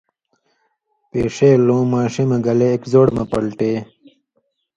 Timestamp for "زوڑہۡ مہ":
2.91-3.23